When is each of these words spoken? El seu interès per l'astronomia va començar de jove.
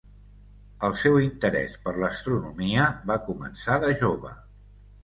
El 0.87 0.95
seu 1.01 1.17
interès 1.25 1.77
per 1.85 1.93
l'astronomia 1.99 2.89
va 3.13 3.21
començar 3.31 3.79
de 3.87 3.97
jove. 4.03 4.39